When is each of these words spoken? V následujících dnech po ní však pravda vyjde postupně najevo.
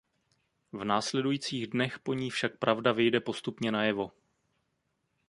V 0.71 0.83
následujících 0.85 1.67
dnech 1.67 1.99
po 1.99 2.13
ní 2.13 2.29
však 2.29 2.57
pravda 2.59 2.91
vyjde 2.91 3.19
postupně 3.19 3.71
najevo. 3.71 4.11